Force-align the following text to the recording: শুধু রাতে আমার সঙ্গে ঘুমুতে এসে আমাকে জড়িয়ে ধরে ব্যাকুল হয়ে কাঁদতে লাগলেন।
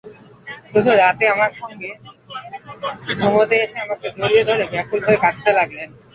শুধু 0.71 0.91
রাতে 0.95 1.25
আমার 1.27 1.51
সঙ্গে 1.59 1.89
ঘুমুতে 3.19 3.55
এসে 3.63 3.77
আমাকে 3.79 4.07
জড়িয়ে 4.17 4.43
ধরে 4.49 4.63
ব্যাকুল 4.71 4.99
হয়ে 5.05 5.21
কাঁদতে 5.23 5.51
লাগলেন। 5.57 5.89